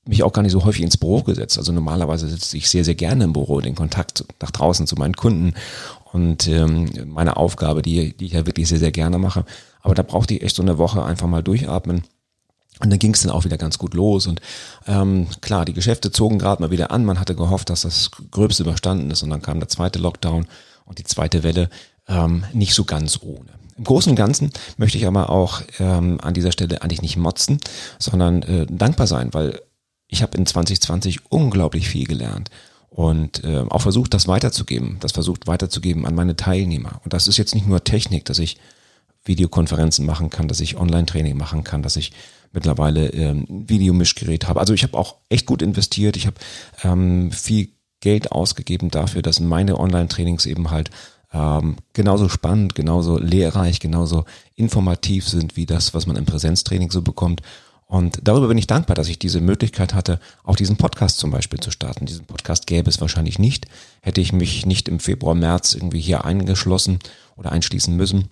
mich 0.07 0.23
auch 0.23 0.33
gar 0.33 0.43
nicht 0.43 0.53
so 0.53 0.65
häufig 0.65 0.83
ins 0.83 0.97
Büro 0.97 1.23
gesetzt. 1.23 1.57
Also 1.57 1.73
normalerweise 1.73 2.29
sitze 2.29 2.57
ich 2.57 2.69
sehr, 2.69 2.85
sehr 2.85 2.95
gerne 2.95 3.25
im 3.25 3.33
Büro, 3.33 3.61
den 3.61 3.75
Kontakt 3.75 4.25
nach 4.43 4.51
draußen 4.51 4.87
zu 4.87 4.97
meinen 4.97 5.15
Kunden 5.15 5.55
und 6.13 6.49
ähm, 6.49 6.91
meine 7.07 7.37
Aufgabe, 7.37 7.83
die, 7.83 8.17
die 8.17 8.27
ich 8.27 8.33
ja 8.33 8.47
wirklich 8.47 8.69
sehr, 8.69 8.79
sehr 8.79 8.93
gerne 8.93 9.19
mache. 9.19 9.45
Aber 9.81 9.95
da 9.95 10.03
brauchte 10.03 10.35
ich 10.35 10.43
echt 10.43 10.57
so 10.57 10.63
eine 10.63 10.79
Woche 10.79 11.05
einfach 11.05 11.29
mal 11.29 11.43
durchatmen. 11.43 12.03
Und 12.81 12.91
dann 12.91 12.99
ging 12.99 13.15
es 13.15 13.23
dann 13.23 13.31
auch 13.31 13.45
wieder 13.45 13.57
ganz 13.57 13.79
gut 13.79 13.95
los. 13.95 14.27
Und 14.27 14.41
ähm, 14.87 15.29
klar, 15.41 15.65
die 15.65 15.73
Geschäfte 15.73 16.11
zogen 16.11 16.39
gerade 16.39 16.61
mal 16.61 16.71
wieder 16.71 16.91
an. 16.91 17.05
Man 17.05 17.21
hatte 17.21 17.35
gehofft, 17.35 17.71
dass 17.71 17.83
das 17.83 18.11
Gröbste 18.31 18.65
überstanden 18.65 19.11
ist. 19.11 19.23
Und 19.23 19.31
dann 19.31 19.43
kam 19.43 19.61
der 19.61 19.69
zweite 19.69 19.99
Lockdown 19.99 20.47
und 20.85 20.99
die 20.99 21.05
zweite 21.05 21.43
Welle 21.43 21.71
ähm, 22.09 22.45
nicht 22.53 22.75
so 22.75 22.85
ganz 22.85 23.21
ohne. 23.23 23.51
Im 23.77 23.85
Großen 23.85 24.11
und 24.11 24.17
Ganzen 24.17 24.53
möchte 24.77 24.99
ich 24.99 25.07
aber 25.07 25.31
auch 25.31 25.63
ähm, 25.79 26.19
an 26.23 26.35
dieser 26.35 26.53
Stelle 26.53 26.83
eigentlich 26.83 27.03
nicht 27.03 27.17
motzen, 27.17 27.59
sondern 27.99 28.43
äh, 28.43 28.67
dankbar 28.67 29.07
sein, 29.07 29.33
weil 29.33 29.61
ich 30.09 30.23
habe 30.23 30.37
in 30.37 30.47
2020 30.47 31.31
unglaublich 31.31 31.89
viel 31.89 32.07
gelernt 32.07 32.51
und 32.89 33.43
äh, 33.43 33.65
auch 33.69 33.81
versucht, 33.81 34.15
das 34.15 34.29
weiterzugeben, 34.29 34.99
das 35.01 35.13
versucht 35.13 35.49
weiterzugeben 35.49 36.07
an 36.07 36.15
meine 36.15 36.37
Teilnehmer. 36.37 37.01
Und 37.03 37.13
das 37.13 37.27
ist 37.27 37.37
jetzt 37.37 37.55
nicht 37.55 37.67
nur 37.67 37.83
Technik, 37.83 38.25
dass 38.27 38.39
ich 38.39 38.59
Videokonferenzen 39.25 40.07
machen 40.07 40.31
kann, 40.31 40.47
dass 40.47 40.61
ich 40.61 40.77
Online-Training 40.77 41.37
machen 41.37 41.65
kann, 41.65 41.83
dass 41.83 41.97
ich 41.97 42.13
mittlerweile 42.55 43.09
ähm, 43.09 43.47
Videomischgerät 43.49 44.49
habe. 44.49 44.61
Also 44.61 44.73
ich 44.73 44.83
habe 44.85 44.97
auch 44.97 45.17
echt 45.29 45.47
gut 45.47 45.61
investiert. 45.61 46.17
Ich 46.17 46.27
habe 46.27 46.37
ähm, 46.83 47.31
viel 47.33 47.69
Geld 48.01 48.33
ausgegeben 48.33 48.91
dafür, 48.91 49.23
dass 49.23 49.41
meine 49.41 49.79
Online-Trainings 49.79 50.47
eben 50.47 50.71
halt 50.71 50.91
ähm, 51.33 51.77
genauso 51.93 52.29
spannend, 52.29 52.75
genauso 52.75 53.19
lehrreich, 53.19 53.81
genauso 53.81 54.25
informativ 54.55 55.29
sind 55.29 55.57
wie 55.57 55.67
das, 55.67 55.93
was 55.93 56.07
man 56.07 56.17
im 56.17 56.27
Präsenztraining 56.27 56.91
so 56.91 57.03
bekommt. 57.03 57.43
Und 57.87 58.21
darüber 58.23 58.49
bin 58.49 58.59
ich 58.59 58.67
dankbar, 58.67 58.95
dass 58.95 59.09
ich 59.09 59.19
diese 59.19 59.41
Möglichkeit 59.41 59.95
hatte, 59.95 60.19
auch 60.43 60.57
diesen 60.57 60.77
Podcast 60.77 61.19
zum 61.19 61.31
Beispiel 61.31 61.61
zu 61.61 61.71
starten. 61.71 62.07
Diesen 62.07 62.27
Podcast 62.27 62.67
gäbe 62.67 62.89
es 62.89 63.01
wahrscheinlich 63.01 63.39
nicht, 63.39 63.67
hätte 64.01 64.21
ich 64.21 64.33
mich 64.33 64.65
nicht 64.65 64.89
im 64.89 65.01
Februar, 65.01 65.35
März 65.35 65.75
irgendwie 65.75 66.01
hier 66.01 66.25
eingeschlossen 66.25 66.99
oder 67.37 67.53
einschließen 67.53 67.95
müssen, 67.95 68.31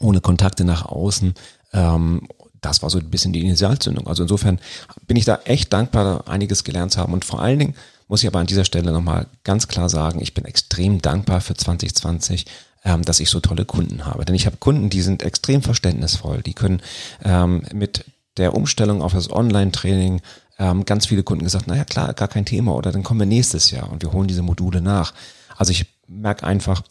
ohne 0.00 0.20
Kontakte 0.20 0.64
nach 0.64 0.86
außen. 0.86 1.34
Ähm, 1.72 2.28
das 2.60 2.82
war 2.82 2.90
so 2.90 2.98
ein 2.98 3.10
bisschen 3.10 3.32
die 3.32 3.40
Initialzündung. 3.40 4.06
Also 4.06 4.22
insofern 4.22 4.58
bin 5.06 5.16
ich 5.16 5.24
da 5.24 5.40
echt 5.44 5.72
dankbar, 5.72 6.28
einiges 6.28 6.64
gelernt 6.64 6.92
zu 6.92 7.00
haben. 7.00 7.12
Und 7.12 7.24
vor 7.24 7.40
allen 7.40 7.58
Dingen 7.58 7.74
muss 8.08 8.22
ich 8.22 8.28
aber 8.28 8.40
an 8.40 8.46
dieser 8.46 8.64
Stelle 8.64 8.92
nochmal 8.92 9.26
ganz 9.44 9.68
klar 9.68 9.88
sagen, 9.88 10.20
ich 10.20 10.34
bin 10.34 10.44
extrem 10.44 11.00
dankbar 11.00 11.40
für 11.40 11.54
2020, 11.54 12.46
ähm, 12.84 13.02
dass 13.02 13.20
ich 13.20 13.30
so 13.30 13.40
tolle 13.40 13.64
Kunden 13.64 14.06
habe. 14.06 14.24
Denn 14.24 14.34
ich 14.34 14.46
habe 14.46 14.56
Kunden, 14.56 14.90
die 14.90 15.02
sind 15.02 15.22
extrem 15.22 15.62
verständnisvoll. 15.62 16.42
Die 16.42 16.54
können 16.54 16.82
ähm, 17.24 17.62
mit 17.72 18.04
der 18.36 18.54
Umstellung 18.54 19.02
auf 19.02 19.12
das 19.12 19.30
Online-Training 19.30 20.20
ähm, 20.58 20.84
ganz 20.84 21.06
viele 21.06 21.22
Kunden 21.22 21.44
gesagt, 21.44 21.66
naja 21.66 21.84
klar, 21.84 22.12
gar 22.14 22.28
kein 22.28 22.44
Thema 22.44 22.74
oder 22.74 22.92
dann 22.92 23.02
kommen 23.02 23.20
wir 23.20 23.26
nächstes 23.26 23.70
Jahr 23.70 23.90
und 23.90 24.02
wir 24.02 24.12
holen 24.12 24.28
diese 24.28 24.42
Module 24.42 24.80
nach. 24.80 25.14
Also 25.56 25.72
ich 25.72 25.86
merke 26.06 26.44
einfach, 26.44 26.82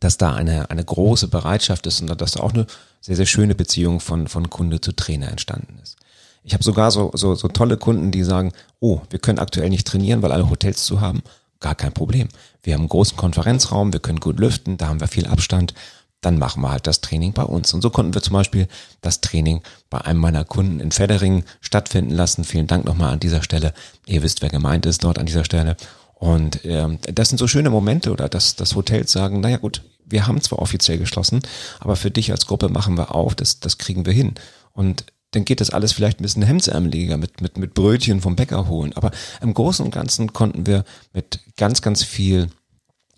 dass 0.00 0.18
da 0.18 0.34
eine, 0.34 0.70
eine 0.70 0.84
große 0.84 1.28
Bereitschaft 1.28 1.86
ist 1.86 2.00
und 2.00 2.20
dass 2.20 2.32
da 2.32 2.40
auch 2.40 2.54
eine 2.54 2.66
sehr, 3.00 3.16
sehr 3.16 3.26
schöne 3.26 3.54
Beziehung 3.54 4.00
von, 4.00 4.28
von 4.28 4.50
Kunde 4.50 4.80
zu 4.80 4.92
Trainer 4.92 5.28
entstanden 5.28 5.78
ist. 5.82 5.96
Ich 6.44 6.54
habe 6.54 6.64
sogar 6.64 6.90
so, 6.90 7.10
so, 7.14 7.34
so 7.34 7.48
tolle 7.48 7.76
Kunden, 7.76 8.10
die 8.10 8.24
sagen, 8.24 8.52
oh, 8.80 9.00
wir 9.10 9.18
können 9.18 9.38
aktuell 9.38 9.70
nicht 9.70 9.86
trainieren, 9.86 10.22
weil 10.22 10.32
alle 10.32 10.50
Hotels 10.50 10.84
zu 10.84 11.00
haben. 11.00 11.22
Gar 11.60 11.76
kein 11.76 11.92
Problem. 11.92 12.28
Wir 12.62 12.74
haben 12.74 12.82
einen 12.82 12.88
großen 12.88 13.16
Konferenzraum, 13.16 13.92
wir 13.92 14.00
können 14.00 14.18
gut 14.18 14.40
lüften, 14.40 14.76
da 14.76 14.88
haben 14.88 15.00
wir 15.00 15.06
viel 15.06 15.26
Abstand. 15.26 15.74
Dann 16.20 16.38
machen 16.38 16.62
wir 16.62 16.70
halt 16.70 16.86
das 16.86 17.00
Training 17.00 17.32
bei 17.32 17.42
uns. 17.42 17.72
Und 17.74 17.82
so 17.82 17.90
konnten 17.90 18.14
wir 18.14 18.22
zum 18.22 18.34
Beispiel 18.34 18.68
das 19.00 19.20
Training 19.20 19.60
bei 19.90 20.00
einem 20.00 20.20
meiner 20.20 20.44
Kunden 20.44 20.78
in 20.78 20.92
Feddering 20.92 21.44
stattfinden 21.60 22.12
lassen. 22.12 22.44
Vielen 22.44 22.68
Dank 22.68 22.84
nochmal 22.84 23.12
an 23.12 23.20
dieser 23.20 23.42
Stelle. 23.42 23.74
Ihr 24.06 24.22
wisst, 24.22 24.40
wer 24.40 24.48
gemeint 24.48 24.86
ist 24.86 25.02
dort 25.02 25.18
an 25.18 25.26
dieser 25.26 25.44
Stelle. 25.44 25.76
Und 26.22 26.64
ähm, 26.64 27.00
das 27.12 27.30
sind 27.30 27.38
so 27.38 27.48
schöne 27.48 27.68
Momente 27.68 28.12
oder 28.12 28.28
dass 28.28 28.54
das 28.54 28.76
Hotels 28.76 29.10
sagen, 29.10 29.40
naja 29.40 29.56
gut, 29.56 29.82
wir 30.04 30.28
haben 30.28 30.40
zwar 30.40 30.60
offiziell 30.60 30.98
geschlossen, 30.98 31.42
aber 31.80 31.96
für 31.96 32.12
dich 32.12 32.30
als 32.30 32.46
Gruppe 32.46 32.68
machen 32.68 32.96
wir 32.96 33.12
auf, 33.12 33.34
das, 33.34 33.58
das 33.58 33.76
kriegen 33.76 34.06
wir 34.06 34.12
hin. 34.12 34.34
Und 34.72 35.04
dann 35.32 35.44
geht 35.44 35.60
das 35.60 35.70
alles 35.70 35.90
vielleicht 35.90 36.20
ein 36.20 36.22
bisschen 36.22 36.44
hemdsärmeliger 36.44 37.16
mit, 37.16 37.40
mit, 37.40 37.58
mit 37.58 37.74
Brötchen 37.74 38.20
vom 38.20 38.36
Bäcker 38.36 38.68
holen. 38.68 38.92
Aber 38.92 39.10
im 39.40 39.52
Großen 39.52 39.84
und 39.84 39.90
Ganzen 39.90 40.32
konnten 40.32 40.64
wir 40.64 40.84
mit 41.12 41.40
ganz, 41.56 41.82
ganz 41.82 42.04
viel 42.04 42.50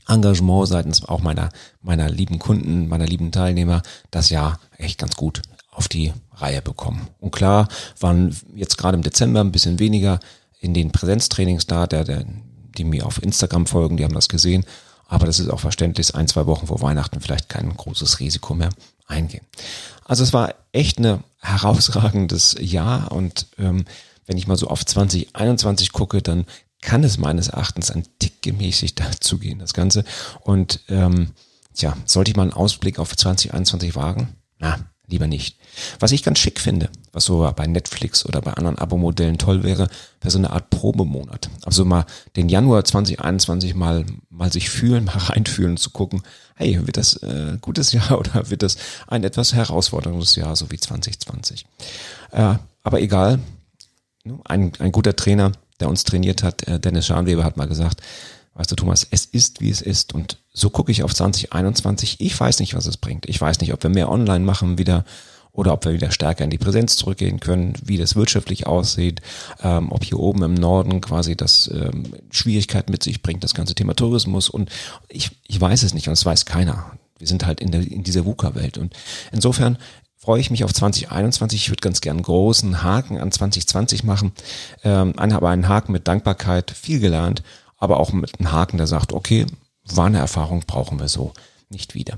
Engagement 0.08 0.66
seitens 0.66 1.04
auch 1.04 1.20
meiner, 1.20 1.50
meiner 1.82 2.08
lieben 2.08 2.38
Kunden, 2.38 2.88
meiner 2.88 3.06
lieben 3.06 3.32
Teilnehmer 3.32 3.82
das 4.12 4.30
Jahr 4.30 4.58
echt 4.78 4.96
ganz 4.96 5.14
gut 5.14 5.42
auf 5.70 5.88
die 5.88 6.14
Reihe 6.32 6.62
bekommen. 6.62 7.08
Und 7.20 7.32
klar 7.32 7.68
waren 8.00 8.34
jetzt 8.54 8.78
gerade 8.78 8.96
im 8.96 9.02
Dezember 9.02 9.40
ein 9.40 9.52
bisschen 9.52 9.78
weniger 9.78 10.20
in 10.58 10.72
den 10.72 10.90
Präsenztrainings 10.90 11.66
da, 11.66 11.86
der, 11.86 12.04
der, 12.04 12.24
die 12.74 12.84
mir 12.84 13.06
auf 13.06 13.22
Instagram 13.22 13.66
folgen, 13.66 13.96
die 13.96 14.04
haben 14.04 14.14
das 14.14 14.28
gesehen. 14.28 14.64
Aber 15.06 15.26
das 15.26 15.38
ist 15.38 15.48
auch 15.48 15.60
verständlich, 15.60 16.14
ein, 16.14 16.28
zwei 16.28 16.46
Wochen 16.46 16.66
vor 16.66 16.80
Weihnachten 16.80 17.20
vielleicht 17.20 17.48
kein 17.48 17.76
großes 17.76 18.20
Risiko 18.20 18.54
mehr 18.54 18.70
eingehen. 19.06 19.44
Also 20.04 20.22
es 20.22 20.32
war 20.32 20.54
echt 20.72 20.98
eine 20.98 21.22
herausragendes 21.40 22.56
Jahr 22.58 23.12
und 23.12 23.46
ähm, 23.58 23.84
wenn 24.26 24.38
ich 24.38 24.46
mal 24.46 24.56
so 24.56 24.68
auf 24.68 24.84
2021 24.84 25.92
gucke, 25.92 26.22
dann 26.22 26.46
kann 26.80 27.04
es 27.04 27.18
meines 27.18 27.48
Erachtens 27.48 27.90
ein 27.90 28.04
Tick 28.18 28.42
gemäßigt 28.42 29.00
dazugehen, 29.00 29.58
das 29.60 29.74
Ganze. 29.74 30.04
Und 30.40 30.80
ähm, 30.88 31.30
tja, 31.74 31.96
sollte 32.04 32.30
ich 32.30 32.36
mal 32.36 32.42
einen 32.44 32.52
Ausblick 32.52 32.98
auf 32.98 33.16
2021 33.16 33.96
wagen? 33.96 34.34
Na, 34.58 34.78
lieber 35.06 35.26
nicht. 35.26 35.58
Was 36.00 36.12
ich 36.12 36.22
ganz 36.22 36.38
schick 36.38 36.60
finde, 36.60 36.88
was 37.12 37.24
so 37.24 37.50
bei 37.54 37.66
Netflix 37.66 38.24
oder 38.24 38.40
bei 38.40 38.52
anderen 38.54 38.78
Abo-Modellen 38.78 39.38
toll 39.38 39.62
wäre, 39.62 39.88
wäre 40.20 40.30
so 40.30 40.38
eine 40.38 40.50
Art 40.50 40.70
Probemonat. 40.70 41.50
Also 41.64 41.84
mal 41.84 42.06
den 42.36 42.48
Januar 42.48 42.84
2021 42.84 43.74
mal, 43.74 44.04
mal 44.30 44.52
sich 44.52 44.70
fühlen, 44.70 45.04
mal 45.04 45.16
reinfühlen, 45.16 45.76
zu 45.76 45.90
gucken, 45.90 46.22
hey, 46.56 46.86
wird 46.86 46.96
das 46.96 47.16
äh, 47.22 47.58
gutes 47.60 47.92
Jahr 47.92 48.12
oder 48.18 48.50
wird 48.50 48.62
das 48.62 48.76
ein 49.06 49.24
etwas 49.24 49.54
herausforderndes 49.54 50.36
Jahr, 50.36 50.56
so 50.56 50.70
wie 50.70 50.78
2020? 50.78 51.66
Äh, 52.32 52.54
aber 52.82 53.00
egal, 53.00 53.40
ein, 54.44 54.72
ein 54.78 54.92
guter 54.92 55.16
Trainer, 55.16 55.52
der 55.80 55.88
uns 55.88 56.04
trainiert 56.04 56.42
hat, 56.42 56.66
äh, 56.66 56.80
Dennis 56.80 57.06
Scharnweber 57.06 57.44
hat 57.44 57.56
mal 57.56 57.68
gesagt, 57.68 58.00
weißt 58.54 58.70
du 58.70 58.76
Thomas, 58.76 59.06
es 59.10 59.24
ist 59.24 59.60
wie 59.60 59.70
es 59.70 59.80
ist 59.80 60.14
und 60.14 60.38
so 60.52 60.70
gucke 60.70 60.92
ich 60.92 61.02
auf 61.02 61.14
2021. 61.14 62.20
Ich 62.20 62.38
weiß 62.38 62.60
nicht, 62.60 62.74
was 62.74 62.86
es 62.86 62.96
bringt. 62.96 63.26
Ich 63.28 63.40
weiß 63.40 63.60
nicht, 63.60 63.72
ob 63.72 63.82
wir 63.82 63.90
mehr 63.90 64.10
online 64.10 64.44
machen 64.44 64.78
wieder 64.78 65.04
oder 65.54 65.72
ob 65.72 65.84
wir 65.84 65.92
wieder 65.92 66.10
stärker 66.10 66.44
in 66.44 66.50
die 66.50 66.58
Präsenz 66.58 66.96
zurückgehen 66.96 67.40
können, 67.40 67.74
wie 67.82 67.96
das 67.96 68.16
wirtschaftlich 68.16 68.66
aussieht, 68.66 69.20
ähm, 69.62 69.92
ob 69.92 70.04
hier 70.04 70.18
oben 70.18 70.42
im 70.42 70.54
Norden 70.54 71.00
quasi 71.00 71.36
das 71.36 71.70
ähm, 71.72 72.14
Schwierigkeiten 72.30 72.90
mit 72.90 73.02
sich 73.02 73.22
bringt, 73.22 73.44
das 73.44 73.54
ganze 73.54 73.74
Thema 73.74 73.94
Tourismus 73.94 74.48
und 74.48 74.70
ich, 75.08 75.30
ich 75.46 75.60
weiß 75.60 75.82
es 75.84 75.94
nicht 75.94 76.08
und 76.08 76.14
es 76.14 76.26
weiß 76.26 76.44
keiner. 76.44 76.92
Wir 77.18 77.28
sind 77.28 77.46
halt 77.46 77.60
in, 77.60 77.70
der, 77.70 77.80
in 77.80 78.02
dieser 78.02 78.24
VUCA-Welt 78.24 78.78
und 78.78 78.94
insofern 79.30 79.78
freue 80.16 80.40
ich 80.40 80.50
mich 80.50 80.64
auf 80.64 80.72
2021. 80.72 81.60
Ich 81.60 81.70
würde 81.70 81.82
ganz 81.82 82.00
gern 82.00 82.20
großen 82.20 82.82
Haken 82.82 83.18
an 83.18 83.30
2020 83.30 84.04
machen. 84.04 84.32
Ähm, 84.82 85.12
aber 85.18 85.50
einen 85.50 85.68
Haken 85.68 85.92
mit 85.92 86.08
Dankbarkeit, 86.08 86.70
viel 86.70 86.98
gelernt, 86.98 87.42
aber 87.84 88.00
auch 88.00 88.12
mit 88.12 88.40
einem 88.40 88.50
Haken, 88.50 88.78
der 88.78 88.86
sagt, 88.86 89.12
okay, 89.12 89.46
war 89.84 90.06
eine 90.06 90.18
Erfahrung, 90.18 90.64
brauchen 90.66 90.98
wir 90.98 91.08
so 91.08 91.32
nicht 91.70 91.94
wieder. 91.94 92.14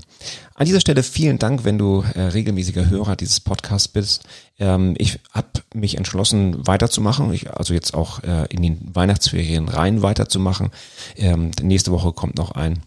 An 0.55 0.65
dieser 0.65 0.79
Stelle 0.79 1.03
vielen 1.03 1.39
Dank, 1.39 1.63
wenn 1.63 1.77
du 1.77 2.03
äh, 2.13 2.21
regelmäßiger 2.21 2.89
Hörer 2.89 3.15
dieses 3.15 3.39
Podcasts 3.39 3.87
bist. 3.87 4.23
Ähm, 4.59 4.95
ich 4.97 5.19
habe 5.31 5.47
mich 5.73 5.97
entschlossen, 5.97 6.67
weiterzumachen, 6.67 7.33
ich, 7.33 7.51
also 7.51 7.73
jetzt 7.73 7.93
auch 7.93 8.23
äh, 8.23 8.45
in 8.49 8.61
den 8.61 8.79
Weihnachtsferien 8.93 9.67
rein 9.69 10.01
weiterzumachen. 10.01 10.71
Ähm, 11.15 11.51
nächste 11.61 11.91
Woche 11.91 12.13
kommt 12.13 12.37
noch 12.37 12.51
ein 12.51 12.81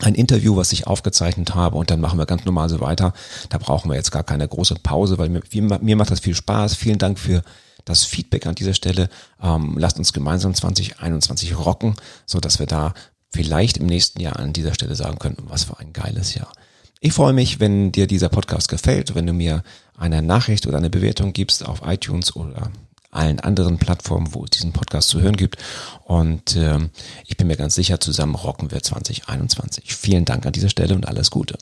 ein 0.00 0.14
Interview, 0.14 0.54
was 0.54 0.72
ich 0.72 0.86
aufgezeichnet 0.86 1.56
habe 1.56 1.76
und 1.76 1.90
dann 1.90 2.00
machen 2.00 2.20
wir 2.20 2.26
ganz 2.26 2.44
normal 2.44 2.68
so 2.68 2.80
weiter. 2.80 3.12
Da 3.48 3.58
brauchen 3.58 3.90
wir 3.90 3.96
jetzt 3.96 4.12
gar 4.12 4.22
keine 4.22 4.46
große 4.46 4.76
Pause, 4.76 5.18
weil 5.18 5.28
mir, 5.28 5.42
mir 5.50 5.96
macht 5.96 6.12
das 6.12 6.20
viel 6.20 6.36
Spaß. 6.36 6.76
Vielen 6.76 6.98
Dank 6.98 7.18
für 7.18 7.42
das 7.84 8.04
Feedback 8.04 8.46
an 8.46 8.54
dieser 8.54 8.74
Stelle. 8.74 9.08
Ähm, 9.42 9.76
lasst 9.78 9.98
uns 9.98 10.12
gemeinsam 10.12 10.54
2021 10.54 11.58
rocken, 11.58 11.94
so 12.26 12.40
dass 12.40 12.58
wir 12.58 12.66
da 12.66 12.94
vielleicht 13.30 13.76
im 13.76 13.86
nächsten 13.86 14.20
Jahr 14.20 14.38
an 14.38 14.52
dieser 14.52 14.74
Stelle 14.74 14.94
sagen 14.94 15.18
können, 15.18 15.36
was 15.44 15.64
für 15.64 15.78
ein 15.78 15.92
geiles 15.92 16.34
Jahr. 16.34 16.52
Ich 17.00 17.12
freue 17.12 17.32
mich, 17.32 17.60
wenn 17.60 17.92
dir 17.92 18.06
dieser 18.06 18.28
Podcast 18.28 18.68
gefällt, 18.68 19.14
wenn 19.14 19.26
du 19.26 19.32
mir 19.32 19.62
eine 19.96 20.22
Nachricht 20.22 20.66
oder 20.66 20.78
eine 20.78 20.90
Bewertung 20.90 21.32
gibst 21.32 21.64
auf 21.64 21.82
iTunes 21.84 22.34
oder 22.34 22.72
allen 23.10 23.40
anderen 23.40 23.78
Plattformen, 23.78 24.34
wo 24.34 24.44
es 24.44 24.50
diesen 24.50 24.72
Podcast 24.72 25.08
zu 25.08 25.20
hören 25.20 25.36
gibt. 25.36 25.56
Und 26.04 26.56
ähm, 26.56 26.90
ich 27.26 27.36
bin 27.36 27.46
mir 27.46 27.56
ganz 27.56 27.74
sicher, 27.74 28.00
zusammen 28.00 28.34
rocken 28.34 28.70
wir 28.70 28.82
2021. 28.82 29.94
Vielen 29.94 30.24
Dank 30.24 30.44
an 30.44 30.52
dieser 30.52 30.68
Stelle 30.68 30.94
und 30.94 31.06
alles 31.06 31.30
Gute. 31.30 31.56